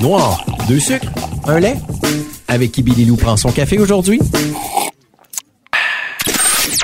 [0.00, 1.08] Noir, deux sucres,
[1.48, 1.74] un lait.
[2.46, 4.20] Avec qui Billy Lou prend son café aujourd'hui?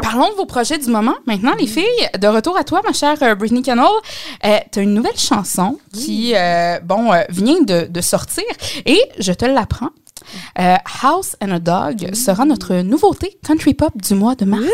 [0.03, 1.14] Parlons de vos projets du moment.
[1.27, 1.85] Maintenant, les filles,
[2.19, 3.86] de retour à toi, ma chère euh, Brittany Cannell.
[4.45, 8.43] Euh, tu as une nouvelle chanson qui, euh, bon, euh, vient de, de sortir
[8.84, 9.91] et je te l'apprends.
[10.59, 14.64] Euh, House and a Dog sera notre nouveauté country pop du mois de mars.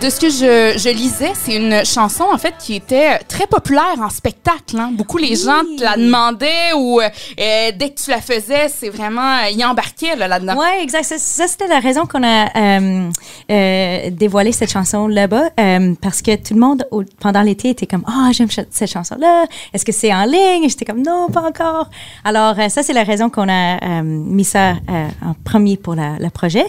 [0.00, 3.96] De ce que je, je lisais, c'est une chanson en fait qui était très populaire
[4.00, 4.78] en spectacle.
[4.78, 4.90] hein.
[4.92, 7.08] Beaucoup les gens te la demandaient ou euh,
[7.40, 10.56] euh, dès que tu la faisais, c'est vraiment euh, y embarquaient là, là-dedans.
[10.56, 11.04] Ouais, exact.
[11.04, 13.10] Ça, ça, c'était la raison qu'on a euh,
[13.50, 17.86] euh, dévoilé cette chanson là-bas, euh, parce que tout le monde au- pendant l'été était
[17.86, 19.46] comme ah j'aime ch- cette chanson-là.
[19.72, 20.68] Est-ce que c'est en ligne?
[20.68, 21.90] J'étais comme non, pas encore.
[22.24, 25.94] Alors euh, ça c'est la raison qu'on a euh, mis ça euh, en premier pour
[25.96, 26.66] le projet.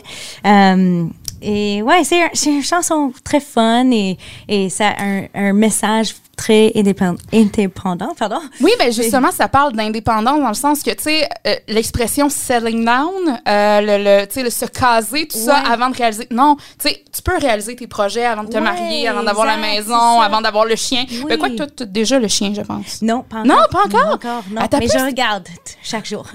[0.48, 1.06] Euh,
[1.42, 5.54] et ouais, c'est un- c'est une chanson très fun et, et ça a un, un
[5.54, 8.40] message très indépendant, indépendant pardon.
[8.62, 12.86] Oui, ben justement, ça parle d'indépendance dans le sens que, tu sais, euh, l'expression selling
[12.86, 16.28] down, euh, le, le, tu sais, se caser, tout ça, avant de réaliser.
[16.32, 19.46] Non, tu sais, tu peux réaliser tes projets avant de te Ouais, marier, avant d'avoir
[19.48, 21.04] la maison, avant d'avoir le chien.
[21.10, 21.26] Oui.
[21.28, 23.02] Ben quoi que tu as déjà le chien, je pense.
[23.02, 23.46] Non, pas encore.
[23.46, 24.44] Non, pas encore?
[24.50, 24.62] non.
[24.62, 25.48] Attends, Mais plus- je regarde
[25.84, 26.26] chaque jour.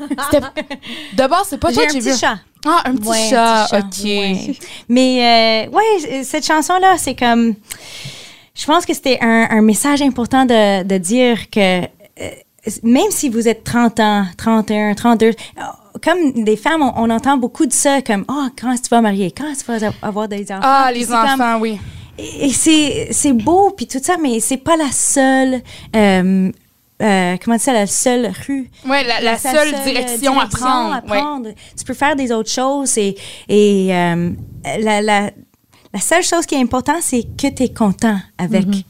[1.14, 2.16] De base, c'est pas toi que j'ai petit vu.
[2.18, 2.38] chat.
[2.66, 3.90] Ah, un petit Ouais, chat, un ok.
[3.90, 4.56] petit chat, ouais.
[4.88, 7.54] Mais euh, ouais, cette chanson-là, c'est comme.
[8.56, 11.86] Je pense que c'était un, un message important de, de dire que euh,
[12.82, 15.32] même si vous êtes 30 ans, 31, 32, euh,
[16.02, 19.32] comme des femmes, on, on entend beaucoup de ça, comme Oh, quand tu vas marier,
[19.36, 20.60] quand tu vas avoir des enfants.
[20.62, 21.78] Ah, les comme- enfants, oui.
[22.16, 22.50] et
[23.12, 25.60] c'est beau puis tout ça mais c'est pas la seule
[25.96, 26.48] euh,
[27.02, 30.46] euh, comment dire ça la seule rue Ouais, la, la seule, seule, euh, direction, à
[30.46, 30.94] prendre.
[30.94, 31.18] à ouais.
[31.20, 31.48] prendre.
[31.76, 33.16] Tu peux faire des autres choses et,
[33.48, 34.30] et euh,
[34.80, 35.30] la, la,
[35.92, 38.84] la seule chose qui est importante, c'est que tu es content avec Mm-hmm.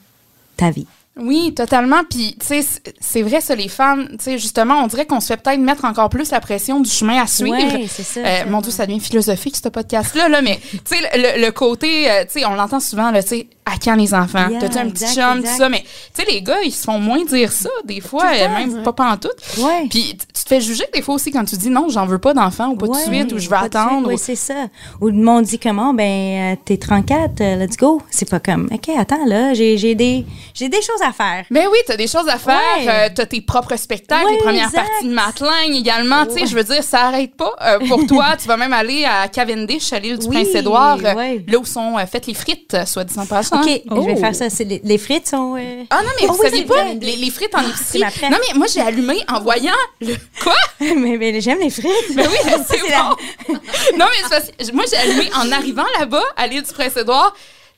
[0.57, 0.87] ta vie.
[1.17, 2.01] Oui, totalement.
[2.11, 2.65] Puis, tu sais,
[3.01, 5.85] c'est- vrai, ça, les femmes, tu sais, justement, on dirait qu'on se fait peut-être mettre
[5.85, 7.57] encore plus la pression du chemin à suivre.
[7.89, 11.45] C'est ça, Euh, mon Dieu, ça devient philosophique, ce podcast-là, là, mais, tu sais, le,
[11.47, 14.49] le côté, euh, tu sais, on l'entend souvent, là, tu sais, à quand les enfants?
[14.51, 15.43] Yeah, T'as-tu un petit chum, exact.
[15.53, 15.83] tout ça, mais,
[16.15, 18.75] tu sais, les gars, ils se font moins dire ça, des fois, euh, temps, même
[18.75, 18.83] ouais.
[18.83, 19.31] pas pantoute.
[19.59, 19.87] Ouais.
[19.89, 22.35] Puis, tu te fais juger des fois aussi quand tu dis non, j'en veux pas
[22.35, 24.09] d'enfants, ou pas de suite, ou je suite, attendre.
[24.09, 24.67] Oui, ou- c'est ça.
[25.01, 28.03] Ou le monde dit comment, ben, euh, t'es 34, euh, let's go.
[28.11, 31.45] C'est pas comme, OK, attends, là, j'ai j'ai des, j'ai des choses à faire.
[31.51, 32.59] Mais oui, t'as des choses à faire.
[32.79, 32.89] Ouais.
[32.89, 34.87] euh, t'as tes propres spectacles, Ouais, les premières exact.
[34.89, 36.27] parties de Matline également.
[36.27, 37.53] Tu sais, je veux dire, ça arrête pas.
[37.63, 41.39] Euh, pour toi, tu vas même aller à Cavendish, à l'île du Oui, Prince-Édouard, euh,
[41.47, 43.61] là où sont euh, faites les frites, soit dit en passant.
[43.61, 44.17] OK, je vais Oh.
[44.17, 44.47] faire ça.
[44.65, 45.57] Les, les frites sont.
[45.91, 48.01] Ah non, mais Oh vous oui, c'est pas, les, les frites en épicerie.
[48.01, 48.31] préf.
[48.31, 50.15] Non, mais moi, j'ai allumé en voyant le.
[50.43, 50.55] Quoi?
[50.81, 52.15] mais, mais j'aime les frites.
[52.15, 52.37] Mais oui,
[52.69, 53.11] c'est la-
[53.49, 53.55] bon.
[53.99, 57.35] non, mais moi, j'ai allumé en arrivant là-bas, à l'île du Prince-Édouard.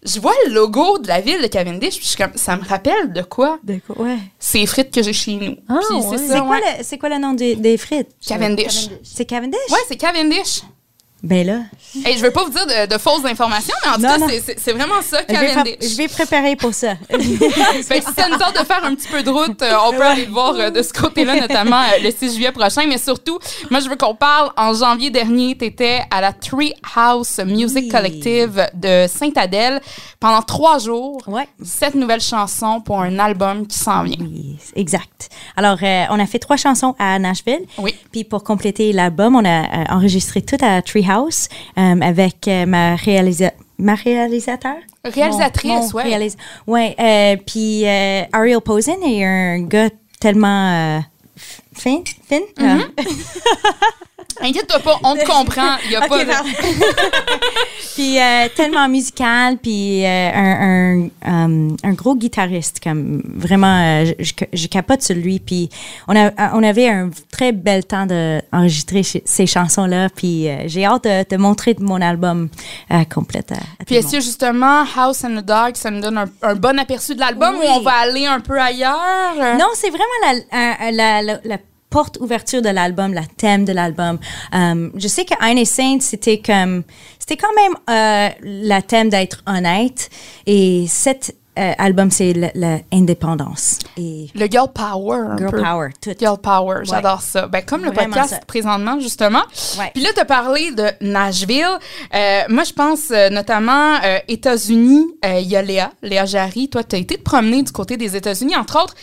[0.06, 2.64] Je vois le logo de la ville de Cavendish, puis je suis comme, ça me
[2.64, 3.58] rappelle de quoi?
[3.64, 4.00] De quoi?
[4.04, 4.18] Ouais.
[4.38, 5.56] C'est les frites que j'ai chez nous.
[5.68, 5.80] Ah, ouais.
[5.88, 6.60] c'est c'est ça, quoi, ouais.
[6.78, 8.08] le, c'est quoi le nom des, des frites?
[8.26, 8.88] Cavendish.
[9.02, 9.58] C'est Cavendish?
[9.70, 10.62] Ouais, c'est Cavendish.
[11.26, 11.58] Ben là.
[12.04, 14.72] Hey, je veux pas vous dire de, de fausses informations, mais en tout cas, c'est-
[14.72, 15.76] vraiment ça, Je vais, Cavendish.
[15.78, 16.94] pré- je vais préparer pour ça.
[17.10, 19.90] Fait que si ça nous tente de faire un petit peu de route, euh, on
[19.92, 22.82] peut aller le voir euh, de ce côté-là, notamment euh, le 6 juillet prochain.
[22.86, 23.38] Mais surtout,
[23.70, 24.50] moi, je veux qu'on parle.
[24.56, 27.88] En janvier dernier, tu étais à la Tree House Music Oui.
[27.88, 29.80] Collective de Sainte-Adèle
[30.20, 31.20] pendant trois jours.
[31.26, 31.48] Ouais.
[31.64, 34.16] Sept nouvelles chansons pour un album qui s'en vient.
[34.20, 35.28] Oui, exact.
[35.56, 35.78] Alors,
[36.10, 37.64] on a fait trois chansons à Nashville.
[37.78, 37.94] Oui.
[38.12, 43.50] Puis pour compléter l'album, on a enregistré tout à Treehouse euh, avec euh, ma, réalisa
[43.78, 44.76] ma réalisateur?
[45.04, 46.04] Réalisatrice, ouais.
[46.04, 46.94] réalis- ouais.
[46.98, 47.84] euh, puis
[48.32, 49.90] Ariel Posen est un gars
[50.20, 51.02] tellement
[51.74, 51.98] fin.
[52.28, 52.40] fin?
[52.58, 52.82] Mm-hmm.
[52.98, 53.02] Ah.
[54.42, 55.76] Inquiète-toi pas, on te comprend.
[55.86, 56.16] Il y a Ok, pas.
[57.96, 64.12] puis euh, tellement musical, puis euh, un, un, euh, un gros guitariste, comme vraiment, euh,
[64.18, 65.38] je, je- capote sur lui.
[65.40, 65.70] Puis
[66.06, 71.04] on, a, on avait un très bel temps d'enregistrer ces chansons-là, puis euh, j'ai hâte
[71.04, 72.48] de, de montrer mon album
[72.90, 76.18] euh, complète à, à Puis est-ce que justement House and the Dog, ça nous donne
[76.18, 77.66] un, un bon aperçu de l'album Oui.
[77.66, 79.34] ou on va aller un peu ailleurs?
[79.58, 80.04] Non, c'est vraiment
[80.52, 81.58] la, la, la, la
[81.90, 84.18] porte ouverture de l'album, la thème de l'album.
[84.54, 86.82] Euh, je sais que Ein Saint, c'était comme,
[87.18, 90.10] c'était quand même euh, la thème d'être honnête.
[90.46, 93.78] Et cette euh, album, c'est l'indépendance.
[93.96, 95.20] Et Le girl power.
[95.30, 95.62] un girl peu.
[95.62, 96.10] power, tout.
[96.18, 97.46] Girl power, j'adore ça.
[97.46, 98.40] Ben, comme le Vraiment podcast ça.
[98.46, 99.42] présentement, justement.
[99.78, 99.90] Ouais.
[99.94, 101.78] Puis là, tu as parlé de Nashville.
[102.14, 103.94] Euh, moi, je pense notamment
[104.28, 105.06] États-Unis.
[105.24, 106.68] Il y a Léa, Léa Jarry.
[106.68, 108.94] Toi, tu as été te promener du côté des États-Unis, entre autres,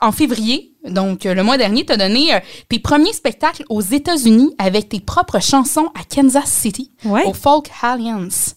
[0.00, 0.71] en février.
[0.84, 2.38] Donc, euh, le mois dernier, tu as donné euh,
[2.68, 7.24] tes premiers spectacles aux États-Unis avec tes propres chansons à Kansas City, Ouais.
[7.26, 8.56] au Folk Alliance.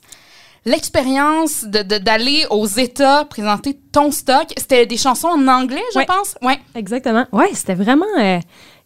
[0.66, 6.00] L'expérience de- de- d'aller aux États présenter ton stock, c'était des chansons en anglais, je
[6.00, 6.06] Ouais.
[6.08, 6.36] pense?
[6.42, 6.60] Ouais.
[6.74, 7.26] Exactement.
[7.32, 8.06] Ouais, c'était vraiment.
[8.20, 8.40] euh,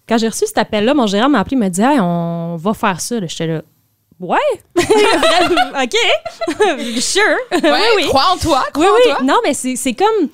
[0.07, 2.73] quand j'ai reçu cet appel-là, mon gérant m'a appelé, il m'a dit, hey, on va
[2.73, 3.15] faire ça.
[3.25, 3.61] J'étais là.
[4.19, 4.37] Ouais?
[4.75, 5.95] OK.
[7.01, 7.23] sure.
[7.51, 8.03] Ouais, oui, oui.
[8.07, 9.11] crois en toi, Oui, crois oui.
[9.11, 9.23] en toi.
[9.23, 10.27] Non, mais c'est c'est comme.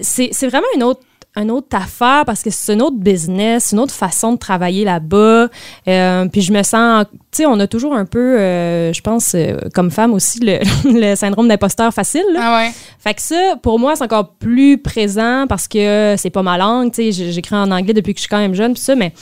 [0.00, 1.00] C'est c'est vraiment une autre
[1.36, 5.48] une autre affaire parce que c'est une autre business, une autre façon de travailler là-bas.
[5.88, 9.34] Euh, puis je me sens, tu sais, on a toujours un peu, euh, je pense,
[9.34, 12.24] euh, comme femme aussi, le, le syndrome d'imposteur facile.
[12.34, 12.40] là.
[12.42, 12.72] Ah ouais.
[12.98, 16.92] Fait que ça, pour moi, c'est encore plus présent parce que c'est pas ma langue.
[16.92, 19.12] Tu sais, j'écris en anglais depuis que je suis quand même jeune, pis ça, mais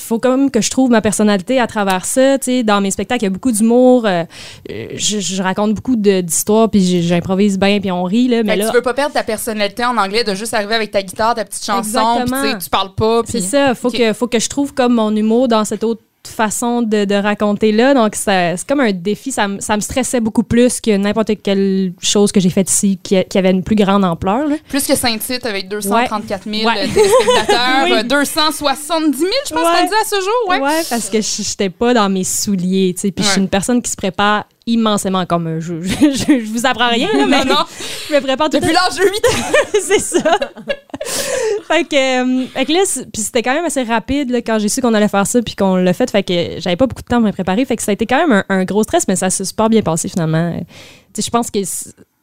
[0.00, 2.38] faut quand même que je trouve ma personnalité à travers ça.
[2.38, 4.06] Tu sais, dans mes spectacles, il y a beaucoup d'humour.
[4.06, 4.24] euh,
[4.70, 8.28] euh, je, je raconte beaucoup d'histoires, puis j'improvise bien, puis on rit.
[8.28, 10.74] Là, mais que là, tu veux pas perdre ta personnalité en anglais, de juste arriver
[10.74, 13.22] avec ta guitare, ta petite chanson, puis tu parles pas.
[13.26, 13.74] c'est puis- ça.
[13.74, 17.14] Faut, que, faut que je trouve comme mon humour dans cette autre façon de, de
[17.14, 17.94] raconter là.
[17.94, 19.32] Donc, c'est comme un défi.
[19.32, 22.98] Ça, me- ça me stressait beaucoup plus que n'importe quelle chose que j'ai faite ici
[23.02, 24.46] qui, a- qui avait une plus grande ampleur.
[24.46, 24.56] Là.
[24.68, 26.88] Plus que Saint-Tite avec 234 000 Ouais.
[26.88, 27.92] téléspectateurs, Oui.
[27.92, 29.80] euh, 270 000, je pense Ouais.
[29.80, 30.48] qu'on dit à ce jour.
[30.48, 30.60] Ouais.
[30.60, 33.10] Ouais, parce que je j'étais pas dans mes souliers, tu sais.
[33.10, 35.80] Puis je suis une personne qui se prépare immensément comme un jeu.
[35.82, 37.64] Je, je, je vous apprends rien, là, mais Non, non.
[38.08, 39.58] je me prépare tout Depuis l'âge de 8 ans.
[39.82, 40.38] c'est ça.
[41.66, 42.80] fait que, euh, fait que là,
[43.12, 45.54] puis c'était quand même assez rapide là, quand j'ai su qu'on allait faire ça puis
[45.56, 46.10] qu'on l'a fait.
[46.10, 47.64] Fait que j'avais pas beaucoup de temps pour me préparer.
[47.64, 49.68] Fait que ça a été quand même un, un gros stress, mais ça s'est super
[49.68, 50.52] bien passé finalement.
[50.56, 50.60] Euh,
[51.20, 51.58] je pense que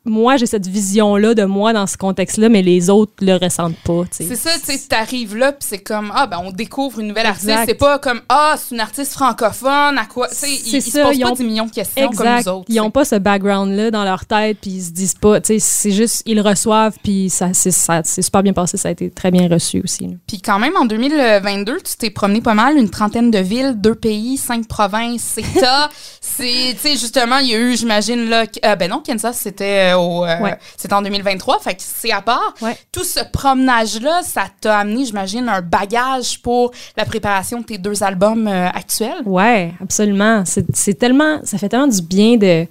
[0.06, 4.04] moi, j'ai cette vision-là de moi dans ce contexte-là, mais les autres le ressentent pas.
[4.12, 7.26] C'est ça, tu sais, t'arrives là, puis c'est comme, ah, ben, on découvre une nouvelle
[7.26, 7.52] artiste.
[7.66, 10.28] C'est pas comme, ah, c'est une artiste francophone, à quoi.
[10.30, 12.10] Tu sais, ils, C'est ils se ça, posent ils pas ont- 10 millions de questions
[12.10, 12.46] comme Exact.
[12.46, 12.66] nous autres.
[12.70, 15.42] Ils n'ont pas ce background-là dans leur tête, puis ils se disent pas.
[15.42, 18.78] Tu sais, c'est juste, ils le reçoivent, puis ça, c'est, ça, c'est super bien passé.
[18.78, 20.08] Ça a été très bien reçu aussi.
[20.28, 23.96] Puis quand même, en 2022, tu t'es promené pas mal, une trentaine de villes, deux
[23.96, 25.90] pays, cinq provinces, États.
[26.22, 29.94] c'est, tu sais, justement, il y a eu, j'imagine, là, euh, ben non, Kansas, c'était
[29.94, 30.58] euh, au, euh, Ouais.
[30.78, 32.54] c'était en 2023, fait que c'est à part.
[32.62, 32.78] Ouais.
[32.92, 38.04] Tout ce promenage-là, ça t'a amené, j'imagine, un bagage pour la préparation de tes deux
[38.04, 39.22] albums euh, actuels?
[39.26, 40.44] Ouais, absolument.
[40.46, 42.68] C'est, c'est tellement, ça fait tellement du bien de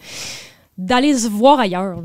[0.77, 1.99] d'aller se voir ailleurs.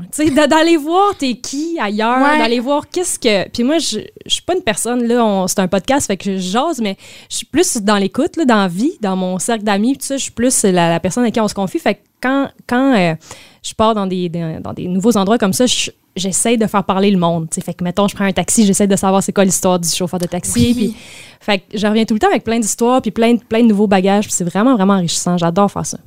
[0.48, 2.38] d'aller voir t'es qui ailleurs, Ouais.
[2.38, 3.48] d'aller voir qu'est-ce que.
[3.48, 5.44] Puis moi, je, je suis pas une personne là.
[5.48, 6.96] c'est un podcast, fait que je jase, mais
[7.28, 9.94] je suis plus dans l'écoute, là, dans la vie, dans mon cercle d'amis.
[9.98, 11.80] Tout ça, je suis plus la, la personne à qui on se confie.
[11.80, 13.14] Fait que quand quand euh,
[13.62, 16.84] je pars dans des, dans, dans des nouveaux endroits comme ça, je- j'essaie de faire
[16.84, 17.48] parler le monde.
[17.52, 20.18] Fait que, mettons, je prends un taxi, j'essaie de savoir c'est quoi l'histoire du chauffeur
[20.20, 20.52] de taxi.
[20.58, 20.74] Oui.
[20.74, 20.96] Puis,
[21.40, 23.68] fait que je reviens tout le temps avec plein d'histoires, puis plein, de- plein de
[23.68, 24.26] nouveaux bagages.
[24.30, 25.36] C'est vraiment, vraiment enrichissant.
[25.38, 25.98] J'adore faire ça.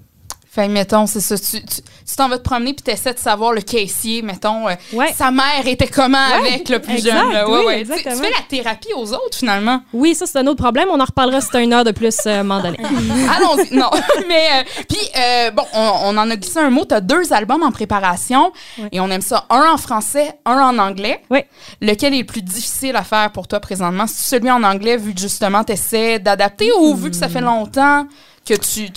[0.54, 4.22] Fait mettons, c'est ça, tu t'en vas te promener puis t'essaies de savoir le caissier,
[4.22, 5.12] mettons, euh, Ouais.
[5.18, 7.46] sa mère était comment Ouais, avec le plus exact, jeune.
[7.50, 7.84] oui, ouais.
[7.84, 9.82] Tu- Tu, fais la thérapie aux autres, finalement.
[9.94, 10.90] Oui, ça, c'est un autre problème.
[10.92, 12.42] On en reparlera si c'est une heure de plus euh.
[12.44, 13.76] Allons-y.
[13.76, 13.90] Non.
[14.28, 16.86] Mais, euh, puis, euh, bon, on, on en a glissé un mot.
[16.86, 18.52] Tu as deux albums en préparation
[18.92, 19.46] et on aime ça.
[19.50, 21.24] Un en français, un en anglais.
[21.32, 21.40] Oui.
[21.82, 24.06] Lequel est le plus difficile à faire pour toi présentement?
[24.06, 27.42] C'est celui en anglais, vu que justement, tu essaies d'adapter ou vu que ça fait
[27.42, 28.06] longtemps
[28.46, 28.90] que tu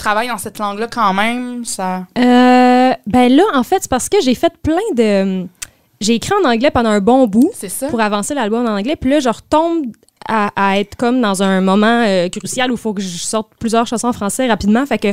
[0.00, 1.64] travailles dans cette langue-là quand même?
[1.64, 2.06] Ça...
[2.18, 5.46] Euh, ben là, en fait, c'est parce que j'ai fait plein de.
[6.00, 7.88] J'ai écrit en anglais pendant un bon bout C'est ça?
[7.88, 8.96] pour avancer l'album en anglais.
[8.96, 9.84] Puis là, je retombe
[10.26, 13.48] à, à être comme dans un moment euh, crucial où il faut que je sorte
[13.58, 14.84] plusieurs chansons en français rapidement.
[14.86, 15.08] Fait que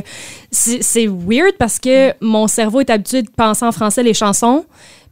[0.50, 4.64] c'est c'est weird parce que mon cerveau est habitué de penser en français les chansons.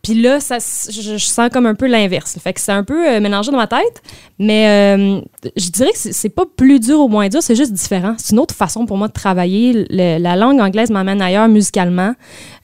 [0.06, 2.38] Puis là, ça, je, je sens comme un peu l'inverse.
[2.40, 4.02] Fait que c'est un peu euh, mélangé dans ma tête.
[4.38, 5.20] Mais euh,
[5.56, 8.14] je dirais que c'est- pas plus dur ou moins dur, c'est juste différent.
[8.18, 9.86] C'est une autre façon pour moi de travailler.
[9.90, 12.14] Le- la langue anglaise m'amène ailleurs musicalement.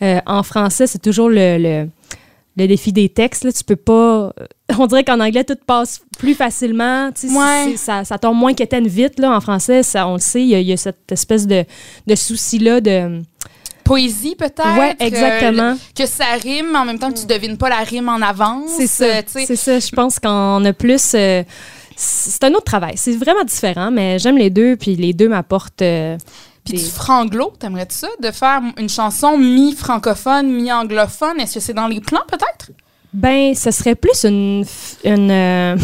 [0.02, 1.88] Euh, en français, c'est toujours le, le,
[2.56, 3.42] le défi des textes.
[3.44, 3.50] Là.
[3.52, 4.32] Tu peux pas.
[4.78, 7.10] On dirait qu'en anglais, tout passe plus facilement.
[7.24, 7.76] Ouais.
[7.76, 9.18] ça, ça tombe moins quétaine vite.
[9.18, 9.34] Là.
[9.36, 11.64] En français, ça, on le sait, il y, a- il y a cette espèce de,
[12.06, 13.20] de souci-là de.
[13.92, 14.78] Poésie, peut-être?
[14.78, 15.76] Ouais, exactement.
[15.94, 18.70] que ça rime, en même temps que tu devines pas la rime en avance.
[18.76, 19.06] C'est ça.
[19.26, 19.78] C'est ça.
[19.78, 21.12] Je pense qu'on a plus.
[21.14, 21.42] euh,
[21.96, 22.94] c'est un autre travail.
[22.96, 25.82] C'est vraiment différent, mais j'aime les deux, puis les deux m'apportent.
[25.82, 26.16] euh,
[26.64, 28.08] Puis du franglo, t'aimerais-tu ça?
[28.20, 31.38] De faire une chanson mi-francophone, mi-anglophone?
[31.40, 32.70] Est-ce que c'est dans les plans, peut-être?
[33.12, 34.64] Ben, ce serait plus une
[35.06, 35.76] euh,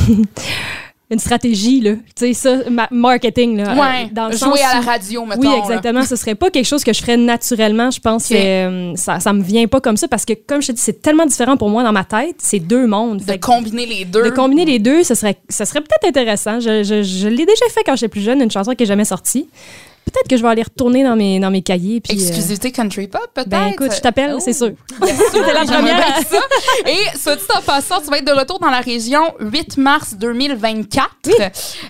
[1.11, 1.93] une stratégie, là.
[1.95, 3.75] Tu sais, ça, ma- marketing, là.
[3.75, 5.41] Ouais, euh, dans le jouer sens à la radio, mettons.
[5.41, 5.59] Oui, là.
[5.59, 6.03] exactement.
[6.03, 7.91] Ce serait pas quelque chose que je ferais naturellement.
[7.91, 10.67] Je pense que euh, ça, ça me vient pas comme ça parce que, comme je
[10.69, 12.37] te dis, c'est tellement différent pour moi dans ma tête.
[12.39, 13.23] C'est deux mondes.
[13.25, 14.23] De combiner les deux.
[14.25, 16.61] de combiner les deux, ce serait, ça serait peut-être intéressant.
[16.61, 19.05] Je, je- je l'ai déjà fait quand j'étais plus jeune, une chanson qui n'est jamais
[19.07, 19.49] sortie.
[20.11, 22.01] Peut-être que je vais aller retourner dans mes, dans mes cahiers.
[22.01, 23.49] Puis, euh, Exclusivité country pop, peut-être?
[23.49, 24.41] ben écoute, je t'appelle, Oh.
[24.41, 24.73] c'est sûr.
[25.01, 26.05] T'es la première.
[26.29, 26.41] ça.
[26.87, 30.15] Et soit dit en passant, tu vas être de retour dans la région 8 mars
[30.19, 31.09] 2024.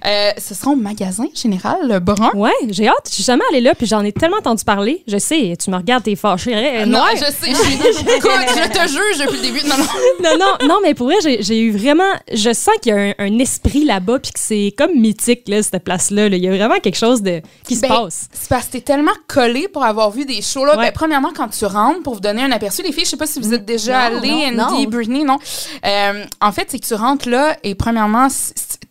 [0.07, 2.31] Euh, ce sera au magasin général Brun.
[2.35, 2.97] Ouais, j'ai hâte.
[3.09, 5.03] Je suis jamais allée là, puis j'en ai tellement entendu parler.
[5.07, 6.53] Je sais, tu me regardes, t'es fâché.
[6.55, 7.11] Euh, Non, noir.
[7.15, 7.75] je sais, je suis.
[8.17, 9.67] Écoute, je te juge depuis le début.
[9.69, 9.85] Non, non.
[10.23, 12.13] non, non, non, mais pour vrai, j'ai eu vraiment.
[12.33, 15.63] Je sens qu'il y a un, un esprit là-bas, puis que c'est comme mythique, là,
[15.63, 16.29] cette place-là.
[16.29, 16.37] là.
[16.37, 18.29] Il y a vraiment quelque chose de, qui se Ben, passe.
[18.33, 20.77] C'est parce que t'es tellement collé pour avoir vu des shows là.
[20.77, 20.87] Ouais.
[20.87, 23.27] Ben, premièrement, quand tu rentres, pour vous donner un aperçu, les filles, je sais pas
[23.27, 24.83] si vous êtes déjà Non, allées, Andy, non.
[24.85, 25.39] Britney, non.
[25.85, 28.29] Euh, en fait, c'est que tu rentres là et premièrement,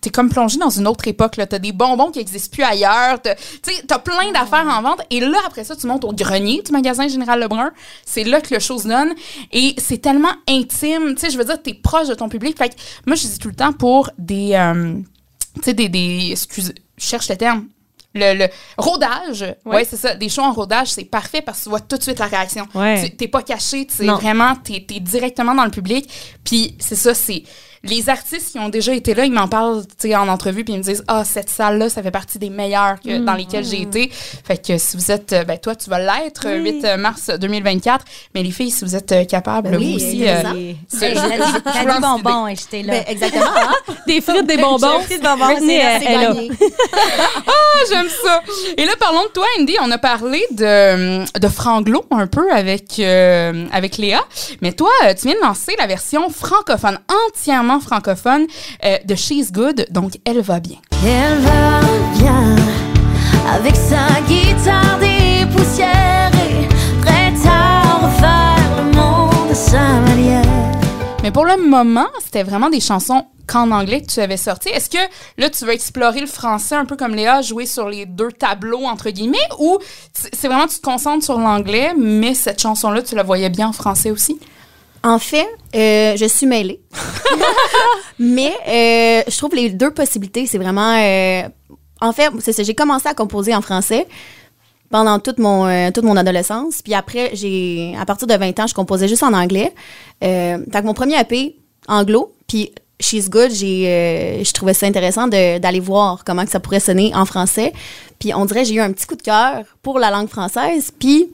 [0.01, 1.33] t'es comme plongé dans une autre époque.
[1.37, 3.19] T'as des bonbons qui existent plus ailleurs.
[3.21, 3.35] T'as-
[3.99, 5.01] plein d'affaires en vente.
[5.09, 7.71] Et là, après ça, tu montes au grenier du magasin Général Lebrun.
[8.05, 9.13] C'est là que le show se donne.
[9.51, 11.15] Et c'est tellement intime.
[11.15, 12.57] Tu sais, je veux dire, t'es proche de ton public.
[12.57, 14.51] Fait que moi, je dis tout le temps pour des...
[14.53, 14.93] euh,
[15.55, 16.29] tu sais, des, des...
[16.31, 17.65] Excusez, je cherche le terme.
[18.15, 18.47] Le, le
[18.77, 20.15] rodage, ouais, c'est ça.
[20.15, 22.65] Des shows en rodage, c'est parfait parce que tu vois tout de suite la réaction.
[22.73, 23.03] Ouais.
[23.09, 26.09] Tu- T'es pas caché, tu sais, vraiment, t'es es directement dans le public.
[26.43, 27.43] Puis c'est ça, c'est
[27.83, 29.83] les artistes qui ont déjà été là, ils m'en parlent,
[30.15, 33.17] en entrevue, puis ils me disent, ah, cette salle-là, ça fait partie des meilleures que-
[33.19, 34.09] dans lesquelles j'ai été.
[34.11, 38.05] Fait que si vous êtes, euh, ben toi, tu vas l'être, euh, 8 mars 2024.
[38.35, 40.27] Mais les filles, si vous êtes euh, capables, Ben vous oui, aussi.
[40.27, 42.93] euh, t'as je dit lance bonbons et j'étais là.
[42.93, 43.43] Ben, exactement.
[43.45, 43.93] Hein?
[44.07, 44.99] Des frites, des bonbons.
[45.01, 46.51] J'ai pris de bonbons, c'est elle- c'est elle gagné.
[47.47, 48.41] Ah, j'aime ça.
[48.77, 49.75] Et là, parlons de toi, Andy.
[49.81, 54.21] On a parlé de, de Franglo un peu avec, euh, avec Léa.
[54.61, 58.47] Mais toi, euh, tu viens de lancer la version francophone, entièrement francophone
[58.83, 59.87] euh, de She's Good.
[59.91, 60.77] Donc, elle va bien.
[61.05, 61.81] Elle va
[62.17, 62.55] bien
[63.49, 66.67] avec sa guitare dépoussiérée,
[67.01, 70.43] prête à refaire le monde à sa manière.
[71.23, 74.69] Mais pour le moment, c'était vraiment des chansons qu'en anglais que tu avais sorties.
[74.69, 74.97] Est-ce que
[75.37, 78.85] là, tu veux explorer le français un peu comme Léa, jouer sur les deux tableaux,
[78.85, 79.77] entre guillemets, ou
[80.13, 83.73] c'est vraiment tu te concentres sur l'anglais, mais cette chanson-là, tu la voyais bien en
[83.73, 84.39] français aussi?
[85.07, 86.81] En fait, euh, je suis mêlée.
[88.19, 90.97] Mais euh, je trouve les deux possibilités, c'est vraiment.
[90.97, 91.43] euh,
[92.01, 92.29] en fait.
[92.61, 94.05] J'ai commencé à composer en français
[94.89, 96.81] pendant toute mon, toute mon adolescence.
[96.81, 99.73] Puis après, j'ai à partir de 20 ans, je composais juste en anglais.
[100.25, 101.55] Euh, que mon premier EP,
[101.87, 106.81] anglo, puis She's Good, j'ai, je trouvais ça intéressant d'aller voir comment que ça pourrait
[106.81, 107.71] sonner en français.
[108.19, 110.91] Puis on dirait j'ai eu un petit coup de cœur pour la langue française.
[110.99, 111.31] Puis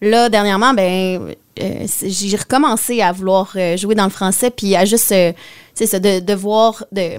[0.00, 4.84] là, dernièrement, ben, euh, j'ai recommencé à vouloir euh, jouer dans le français, puis à
[4.84, 5.32] juste, euh,
[5.74, 7.18] c'est ça, de, de voir, de...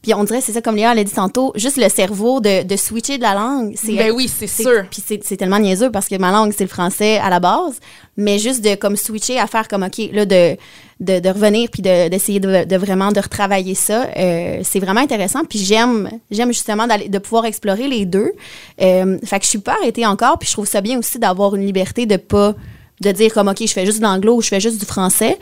[0.00, 2.76] Puis on dirait, c'est ça, comme Léa l'a dit tantôt, juste le cerveau de, de
[2.76, 3.74] switcher de la langue.
[3.76, 4.84] c'est Ben oui, c'est sûr.
[4.88, 7.80] Puis c'est tellement niaiseux parce que ma langue, c'est le français à la base,
[8.16, 10.56] mais juste de comme switcher à faire comme, OK, là, de,
[11.00, 15.00] de, de revenir puis de- d'essayer de, de vraiment de retravailler ça, euh, c'est vraiment
[15.00, 15.40] intéressant.
[15.44, 18.30] Puis j'aime j'aime justement de pouvoir explorer les deux.
[18.80, 21.56] Euh, fait que je suis pas arrêtée encore, puis je trouve ça bien aussi d'avoir
[21.56, 22.54] une liberté de pas
[23.00, 25.38] de dire comme, OK, je fais juste de l'anglo ou je fais juste du français.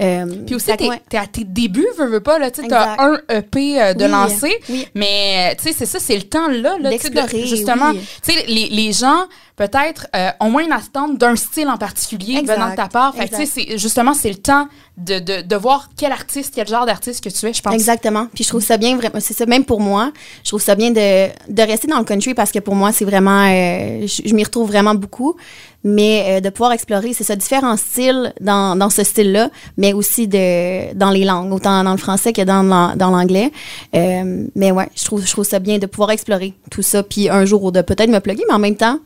[0.00, 2.98] Euh, Puis aussi, t'es, t'es à tes débuts, veux, veux pas, là, tu Exact.
[2.98, 4.86] un EP euh, de Oui, lancer, oui.
[4.94, 8.00] mais, euh, tu sais, c'est ça, c'est le temps, là, là de- justement, oui.
[8.26, 12.36] tu sais, les, les gens, peut-être, euh, ont moins une attente d'un style en particulier
[12.38, 14.66] Exact, venant de ta part, fait que, justement, c'est le temps
[14.96, 17.74] de, de, de voir quel artiste, quel genre d'artiste que tu es, je pense.
[17.74, 18.28] Exactement.
[18.34, 20.90] Puis je trouve ça bien, vraiment, c'est ça, même pour moi, je trouve ça bien
[20.90, 24.34] de, de rester dans le country parce que pour moi, c'est vraiment, euh, je, je
[24.34, 25.36] m'y retrouve vraiment beaucoup.
[25.84, 30.28] Mais euh, de pouvoir explorer, c'est ça, différents styles dans, dans ce style-là, mais aussi
[30.28, 33.50] de, dans les langues, autant dans le français que dans, dans l'anglais.
[33.92, 37.44] Mais ouais, je trouve, je trouve ça bien de pouvoir explorer tout ça, puis un
[37.44, 39.00] jour de peut-être me plugger, mais en même temps,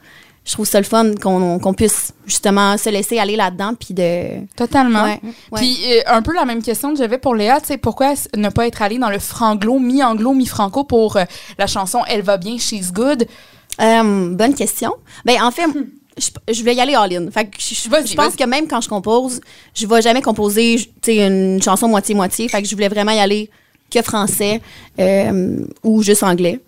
[0.47, 4.47] je trouve ça le fun qu'on puisse justement se laisser aller là-dedans, puis de...
[4.57, 5.03] Totalement.
[5.03, 5.61] Ouais, ouais.
[5.61, 8.49] Puis euh, un peu la même question que j'avais pour Léa, tu sais, pourquoi ne
[8.49, 11.25] pas être allé dans le franglo, mi-anglo, mi-franco pour euh,
[11.59, 13.26] la chanson Elle va bien, She's Good?
[13.81, 14.95] Euh, bonne question.
[15.25, 15.67] Ben, en fait,
[16.17, 17.29] je, je vais y aller all-in.
[17.33, 19.41] Fait que je, je- Vas-y, je pense que même quand je compose,
[19.75, 22.49] je vais jamais composer tu sais, une chanson moitié-moitié.
[22.49, 23.50] Fait que je voulais vraiment y aller
[23.91, 24.61] que français
[25.83, 26.61] ou juste anglais.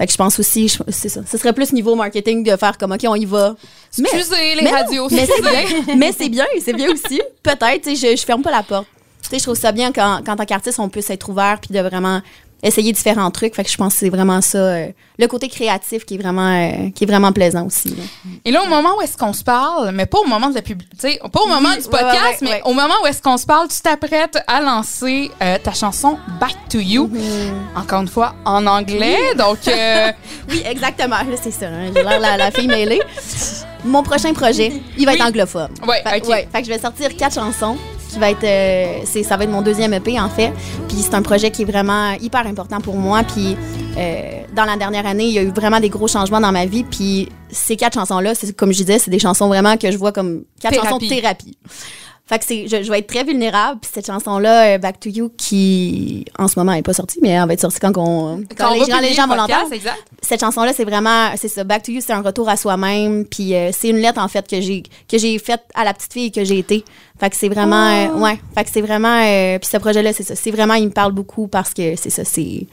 [0.00, 1.20] Fait que je pense aussi, je- c'est ça.
[1.30, 3.54] Ce serait plus niveau marketing de faire comme, OK, on y va.
[3.98, 5.08] Mais- Excusez les mais non, radios.
[5.10, 5.94] mais c'est bien.
[5.96, 7.20] mais c'est bien, c'est bien aussi.
[7.42, 8.86] Peut-être, tu sais, je, je ferme pas la porte.
[9.22, 11.74] Tu sais, je trouve ça bien quand, quand tant qu'artiste, on peut s'être ouvert puis
[11.74, 12.22] de vraiment
[12.62, 13.54] essayer différents trucs.
[13.54, 14.86] Fait que je pense que c'est vraiment ça, euh,
[15.18, 17.88] le côté créatif qui est vraiment, euh, qui est vraiment plaisant aussi.
[17.90, 18.02] là.
[18.44, 20.62] Et là, au moment où est-ce qu'on se parle, mais pas au moment de la
[20.62, 22.62] publicité, pas au moment Oui, du podcast, ouais, ouais, mais ouais.
[22.64, 26.56] au moment où est-ce qu'on se parle, tu t'apprêtes à lancer euh, ta chanson Back
[26.70, 27.08] to You.
[27.08, 27.78] Mm-hmm.
[27.80, 29.34] Encore une fois, en anglais.
[29.38, 30.12] Donc, euh,
[30.50, 31.16] Oui, exactement.
[31.16, 31.66] Là, c'est ça.
[31.66, 31.90] hein.
[31.94, 33.00] J'ai l'air la, la fille mêlée.
[33.84, 35.18] Mon prochain projet, il va Oui.
[35.18, 35.70] être anglophone.
[35.86, 36.28] Ouais, Fait, ok.
[36.28, 36.48] ouais.
[36.52, 37.76] Fait que je vais sortir quatre chansons.
[38.10, 40.52] Qui va être, euh, c'est, ça va être mon deuxième EP en fait.
[40.88, 43.22] Puis c'est un projet qui est vraiment hyper important pour moi.
[43.22, 43.56] Puis
[43.96, 46.66] euh, dans la dernière année, il y a eu vraiment des gros changements dans ma
[46.66, 46.82] vie.
[46.82, 50.10] Puis ces quatre chansons-là, c'est comme je disais, c'est des chansons vraiment que je vois
[50.10, 50.88] comme quatre Thérapie.
[50.88, 51.58] chansons de thérapie.
[52.30, 53.80] Fait que c'est, je, je vais être très vulnérable.
[53.80, 57.30] Puis cette chanson-là, euh, Back to You, qui en ce moment n'est pas sortie, mais
[57.30, 59.68] elle va être sortie quand, on, quand, quand on les, gens, les gens vont l'entendre.
[60.22, 61.64] cette chanson là c'est vraiment c'est ça.
[61.64, 64.46] Back to You c'est un retour à soi-même puis euh, c'est une lettre en fait
[64.48, 66.84] que j'ai que j'ai faite à la petite fille que j'ai été.
[67.18, 68.38] Fait que c'est vraiment euh, ouais.
[68.54, 70.36] Fait que c'est vraiment euh, puis ce projet là c'est ça.
[70.36, 72.24] C'est vraiment il me parle beaucoup parce que c'est ça.
[72.24, 72.68] C'est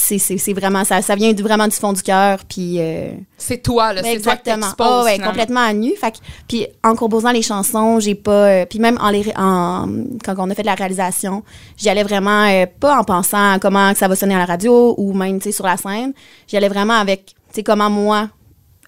[0.00, 4.02] c'est vraiment ça ça vient vraiment du fond du cœur puis euh, C'est toi, là.
[4.02, 5.94] ben, C'est toi qui Ah ouais, complètement à nu.
[5.96, 6.14] Fait
[6.46, 9.86] puis en composant les chansons j'ai pas euh, puis même en les en
[10.24, 11.42] quand on a fait de la réalisation
[11.76, 14.94] j'y allais vraiment euh, pas en pensant à comment ça va sonner à la radio
[14.98, 16.12] ou même tu sais sur la scène.
[16.46, 18.28] J'y allais vraiment avec tu sais comment moi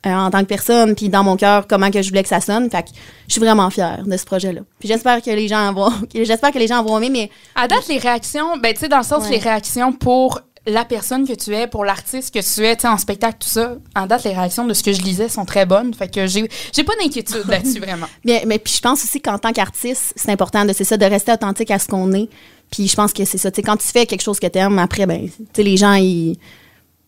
[0.02, 2.70] en tant que personne puis dans mon cœur comment que je voulais que ça sonne.
[2.70, 2.88] Fait que
[3.28, 6.52] je suis vraiment fière de ce projet là puis j'espère que les gens vont j'espère
[6.52, 9.02] que les gens vont aimer mais À date, les réactions, ben, tu sais, dans le
[9.04, 9.32] sens, Ouais.
[9.32, 13.38] les réactions pour la personne que tu es, pour l'artiste que tu es, en spectacle,
[13.40, 15.92] tout ça, en date, les réactions de ce que je lisais sont très bonnes.
[15.94, 18.06] Fait que j'ai j'ai pas d'inquiétude là-dessus, vraiment.
[18.24, 21.04] Mais, mais puis je pense aussi qu'en tant qu'artiste, c'est important de c'est ça de
[21.04, 22.28] rester authentique à ce qu'on est.
[22.70, 23.50] Puis je pense que c'est ça.
[23.50, 25.76] Tu sais, quand tu fais quelque chose que tu aimes, après, ben, tu sais, les
[25.76, 26.38] gens, ils,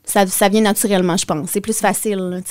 [0.05, 1.49] ça, ça vient naturellement, je pense.
[1.51, 2.43] C'est plus facile.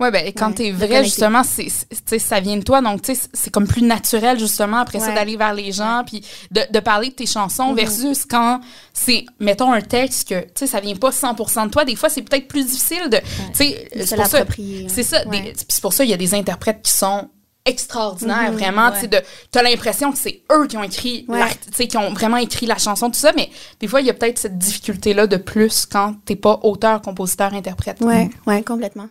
[0.00, 2.80] Ouais, ben, quand Ouais, t'es vrai, justement, c'est, c'est- tu sais, ça vient de toi.
[2.80, 5.14] Donc, tu sais, c'est- comme plus naturel, justement, après ça, Ouais.
[5.14, 8.60] d'aller vers les gens, puis de, de parler de tes chansons versus quand
[8.92, 11.84] c'est, mettons, un texte que, tu sais, ça vient pas 100% de toi.
[11.84, 13.24] Des fois, c'est peut-être plus difficile de, tu
[13.54, 14.40] sais, se c'est pour ça.
[14.42, 14.86] ouais.
[14.88, 15.26] C'est ça.
[15.28, 15.52] Ouais.
[15.56, 17.28] c'est pour ça, il y a des interprètes qui sont
[17.68, 18.88] extraordinaires, Mhm, vraiment.
[18.90, 19.00] ouais.
[19.00, 19.20] Tu de-
[19.50, 21.86] t'as l'impression que c'est eux qui ont écrit, Ouais.
[21.86, 24.38] qui ont vraiment écrit la chanson, tout ça, mais des fois, il y a peut-être
[24.38, 28.00] cette difficulté-là de plus quand t'es pas auteur, compositeur, interprète.
[28.00, 29.08] Ouais, ouais, complètement.